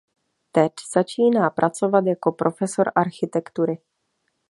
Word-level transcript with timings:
Ted 0.51 0.71
začíná 0.95 1.49
pracovat 1.49 2.05
jako 2.05 2.31
profesor 2.31 2.91
architektury. 2.95 3.77